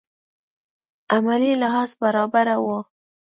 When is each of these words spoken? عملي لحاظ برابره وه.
عملي 1.15 1.51
لحاظ 1.61 1.89
برابره 2.01 2.55
وه. 2.65 2.79